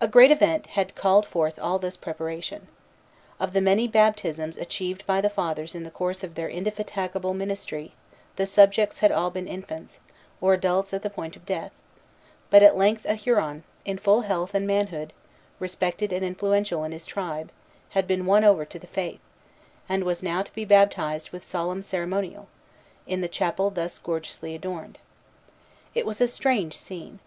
[0.00, 2.66] A great event had called forth all this preparation.
[3.38, 7.94] Of the many baptisms achieved by the Fathers in the course of their indefatigable ministry,
[8.34, 10.00] the subjects had all been infants,
[10.40, 11.70] or adults at the point of death;
[12.50, 15.12] but at length a Huron, in full health and manhood,
[15.60, 17.52] respected and influential in his tribe,
[17.90, 19.20] had been won over to the Faith,
[19.88, 22.48] and was now to be baptized with solemn ceremonial,
[23.06, 24.98] in the chapel thus gorgeously adorned.
[25.94, 27.20] It was a strange scene.